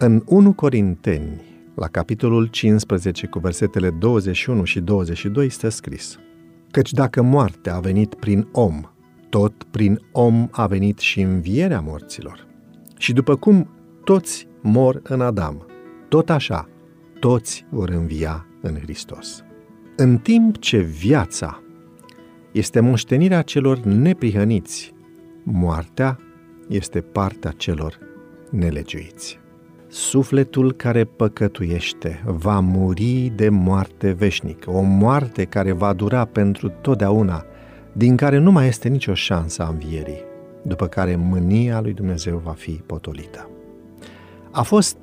În 0.00 0.22
1 0.26 0.52
Corinteni, 0.52 1.40
la 1.74 1.86
capitolul 1.86 2.46
15, 2.46 3.26
cu 3.26 3.38
versetele 3.38 3.90
21 3.90 4.64
și 4.64 4.80
22, 4.80 5.48
stă 5.48 5.68
scris 5.68 6.18
Căci 6.70 6.92
dacă 6.92 7.22
moartea 7.22 7.74
a 7.74 7.80
venit 7.80 8.14
prin 8.14 8.48
om, 8.52 8.80
tot 9.28 9.64
prin 9.64 10.00
om 10.12 10.48
a 10.50 10.66
venit 10.66 10.98
și 10.98 11.20
învierea 11.20 11.80
morților. 11.80 12.46
Și 12.98 13.12
după 13.12 13.36
cum 13.36 13.70
toți 14.04 14.48
mor 14.62 15.00
în 15.02 15.20
Adam, 15.20 15.66
tot 16.08 16.30
așa, 16.30 16.68
toți 17.20 17.66
vor 17.70 17.88
învia 17.88 18.46
în 18.62 18.74
Hristos. 18.74 19.44
În 19.96 20.18
timp 20.18 20.58
ce 20.58 20.78
viața 20.78 21.62
este 22.52 22.80
moștenirea 22.80 23.42
celor 23.42 23.78
neprihăniți, 23.78 24.94
moartea 25.42 26.18
este 26.68 27.00
partea 27.00 27.50
celor 27.50 27.98
nelegiuiți. 28.50 29.46
Sufletul 29.90 30.72
care 30.72 31.04
păcătuiește 31.04 32.22
va 32.26 32.60
muri 32.60 33.32
de 33.36 33.48
moarte 33.48 34.10
veșnică, 34.10 34.70
o 34.70 34.80
moarte 34.80 35.44
care 35.44 35.72
va 35.72 35.92
dura 35.92 36.24
pentru 36.24 36.68
totdeauna, 36.68 37.44
din 37.92 38.16
care 38.16 38.38
nu 38.38 38.50
mai 38.50 38.66
este 38.66 38.88
nicio 38.88 39.14
șansă 39.14 39.62
a 39.62 39.68
învierii, 39.68 40.24
după 40.62 40.86
care 40.86 41.16
mânia 41.16 41.80
lui 41.80 41.92
Dumnezeu 41.92 42.40
va 42.44 42.52
fi 42.52 42.70
potolită. 42.70 43.50
A 44.50 44.62
fost 44.62 44.98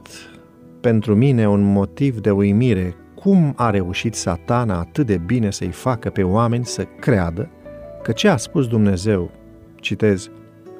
pentru 0.81 1.16
mine 1.16 1.47
un 1.47 1.61
motiv 1.61 2.20
de 2.20 2.31
uimire 2.31 2.95
cum 3.16 3.53
a 3.55 3.70
reușit 3.70 4.16
satana 4.16 4.80
atât 4.80 5.05
de 5.05 5.17
bine 5.17 5.52
să-i 5.52 5.72
facă 5.72 6.09
pe 6.09 6.23
oameni 6.23 6.66
să 6.66 6.86
creadă 6.99 7.49
că 8.03 8.11
ce 8.11 8.27
a 8.27 8.38
spus 8.38 8.67
Dumnezeu, 8.67 9.31
citez, 9.75 10.30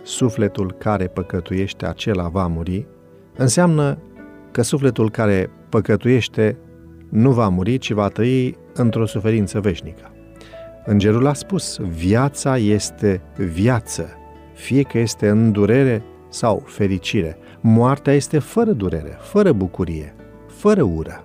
sufletul 0.04 0.72
care 0.72 1.08
păcătuiește 1.08 1.86
acela 1.86 2.28
va 2.28 2.48
muri, 2.48 2.88
înseamnă 3.38 3.98
că 4.52 4.62
sufletul 4.62 5.12
care 5.12 5.50
păcătuiește 5.70 6.58
nu 7.10 7.32
va 7.32 7.48
muri, 7.48 7.78
ci 7.78 7.92
va 7.92 8.08
trăi 8.08 8.58
într-o 8.74 9.06
suferință 9.06 9.60
veșnică. 9.60 10.12
Îngerul 10.86 11.28
a 11.28 11.34
spus, 11.34 11.78
viața 11.78 12.58
este 12.58 13.22
viață, 13.38 14.10
fie 14.54 14.82
că 14.82 14.98
este 14.98 15.30
în 15.30 15.52
durere 15.52 16.04
sau 16.30 16.64
fericire. 16.66 17.38
Moartea 17.62 18.14
este 18.14 18.40
fără 18.40 18.72
durere, 18.72 19.18
fără 19.20 19.52
bucurie, 19.52 20.16
fără 20.48 20.82
ură. 20.82 21.24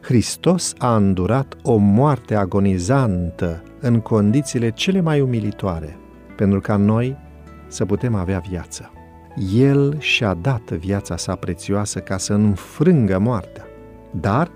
Hristos 0.00 0.74
a 0.78 0.96
îndurat 0.96 1.56
o 1.62 1.76
moarte 1.76 2.34
agonizantă 2.34 3.62
în 3.80 4.00
condițiile 4.00 4.70
cele 4.70 5.00
mai 5.00 5.20
umilitoare, 5.20 5.96
pentru 6.36 6.60
ca 6.60 6.76
noi 6.76 7.16
să 7.68 7.84
putem 7.84 8.14
avea 8.14 8.42
viață. 8.50 8.90
El 9.36 9.96
și-a 9.98 10.34
dat 10.34 10.70
viața 10.70 11.16
sa 11.16 11.34
prețioasă 11.34 11.98
ca 11.98 12.18
să 12.18 12.32
înfrângă 12.32 13.18
moartea, 13.18 13.64
dar 14.20 14.50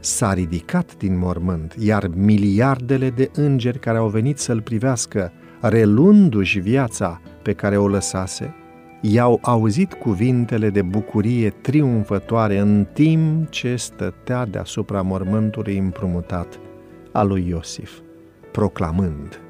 s-a 0.00 0.32
ridicat 0.32 0.96
din 0.96 1.18
mormânt, 1.18 1.74
iar 1.78 2.10
miliardele 2.14 3.10
de 3.10 3.30
îngeri 3.34 3.78
care 3.78 3.98
au 3.98 4.08
venit 4.08 4.38
să-l 4.38 4.60
privească, 4.60 5.32
relundu-și 5.60 6.58
viața 6.58 7.20
pe 7.42 7.52
care 7.52 7.76
o 7.76 7.88
lăsase, 7.88 8.54
i-au 9.00 9.38
auzit 9.42 9.92
cuvintele 9.92 10.70
de 10.70 10.82
bucurie 10.82 11.50
triumfătoare 11.50 12.58
în 12.58 12.86
timp 12.92 13.50
ce 13.50 13.76
stătea 13.76 14.46
deasupra 14.46 15.02
mormântului 15.02 15.78
împrumutat 15.78 16.58
al 17.12 17.28
lui 17.28 17.46
Iosif, 17.48 17.98
proclamând, 18.52 19.40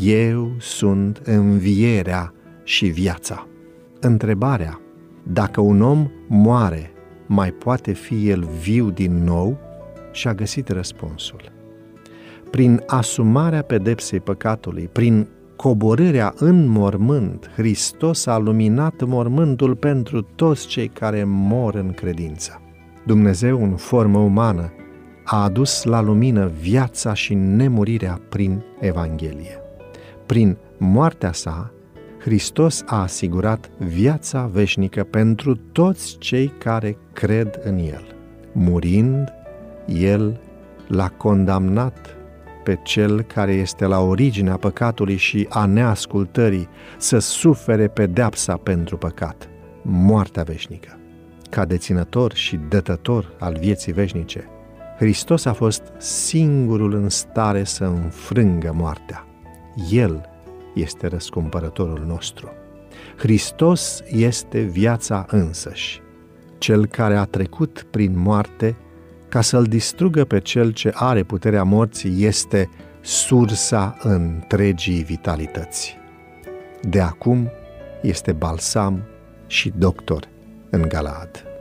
Eu 0.00 0.54
sunt 0.58 1.20
învierea 1.24 2.32
și 2.64 2.86
viața. 2.86 3.46
Întrebarea, 4.06 4.80
dacă 5.22 5.60
un 5.60 5.82
om 5.82 6.10
moare, 6.26 6.90
mai 7.26 7.50
poate 7.50 7.92
fi 7.92 8.28
el 8.28 8.48
viu 8.60 8.90
din 8.90 9.24
nou? 9.24 9.58
Și-a 10.12 10.34
găsit 10.34 10.68
răspunsul. 10.68 11.52
Prin 12.50 12.82
asumarea 12.86 13.62
pedepsei 13.62 14.20
păcatului, 14.20 14.88
prin 14.92 15.28
coborârea 15.56 16.34
în 16.36 16.66
mormânt, 16.66 17.50
Hristos 17.54 18.26
a 18.26 18.38
luminat 18.38 19.04
mormântul 19.04 19.76
pentru 19.76 20.22
toți 20.22 20.66
cei 20.66 20.88
care 20.88 21.24
mor 21.26 21.74
în 21.74 21.92
credință. 21.92 22.60
Dumnezeu, 23.06 23.62
în 23.62 23.76
formă 23.76 24.18
umană, 24.18 24.72
a 25.24 25.42
adus 25.42 25.84
la 25.84 26.00
lumină 26.00 26.50
viața 26.60 27.14
și 27.14 27.34
nemurirea 27.34 28.20
prin 28.28 28.64
Evanghelie. 28.80 29.60
Prin 30.26 30.56
moartea 30.78 31.32
sa, 31.32 31.70
Hristos 32.26 32.82
a 32.86 33.02
asigurat 33.02 33.70
viața 33.78 34.46
veșnică 34.46 35.04
pentru 35.04 35.56
toți 35.56 36.18
cei 36.18 36.48
care 36.58 36.96
cred 37.12 37.60
în 37.62 37.78
El. 37.78 38.16
Murind, 38.52 39.32
El 39.86 40.40
l-a 40.88 41.08
condamnat 41.08 42.16
pe 42.64 42.78
cel 42.82 43.22
care 43.22 43.52
este 43.52 43.86
la 43.86 44.00
originea 44.00 44.56
păcatului 44.56 45.16
și 45.16 45.46
a 45.50 45.66
neascultării 45.66 46.68
să 46.98 47.18
sufere 47.18 47.88
pedeapsa 47.88 48.56
pentru 48.56 48.96
păcat, 48.96 49.48
moartea 49.82 50.42
veșnică. 50.42 50.98
Ca 51.50 51.64
deținător 51.64 52.34
și 52.34 52.60
dătător 52.68 53.36
al 53.38 53.56
vieții 53.60 53.92
veșnice, 53.92 54.44
Hristos 54.96 55.44
a 55.44 55.52
fost 55.52 55.82
singurul 55.98 56.94
în 56.94 57.08
stare 57.08 57.64
să 57.64 57.84
înfrângă 57.84 58.72
moartea. 58.74 59.26
El 59.90 60.34
este 60.76 61.06
răscumpărătorul 61.06 62.04
nostru. 62.06 62.52
Hristos 63.16 64.02
este 64.06 64.60
viața 64.60 65.26
însăși, 65.28 66.00
cel 66.58 66.86
care 66.86 67.16
a 67.16 67.24
trecut 67.24 67.86
prin 67.90 68.18
moarte 68.18 68.76
ca 69.28 69.40
să-l 69.40 69.64
distrugă 69.64 70.24
pe 70.24 70.40
cel 70.40 70.70
ce 70.70 70.90
are 70.94 71.22
puterea 71.22 71.62
morții 71.62 72.24
este 72.24 72.70
sursa 73.00 73.96
întregii 74.02 75.02
vitalități. 75.02 75.96
De 76.82 77.00
acum 77.00 77.50
este 78.02 78.32
balsam 78.32 79.02
și 79.46 79.72
doctor 79.76 80.28
în 80.70 80.82
Galaad. 80.88 81.55